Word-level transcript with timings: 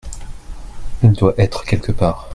Il 1.03 1.11
doit 1.13 1.35
être 1.37 1.63
quelque 1.63 1.91
part. 1.91 2.27